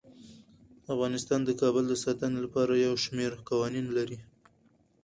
[0.93, 4.17] افغانستان د کابل د ساتنې لپاره یو شمیر قوانین لري.